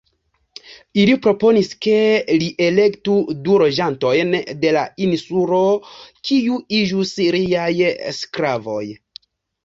[0.99, 1.97] Ili proponis ke
[2.43, 3.17] li elektu
[3.47, 5.59] du loĝantojn de la insulo,
[6.29, 7.69] kiu iĝus liaj
[8.21, 8.81] sklavoj.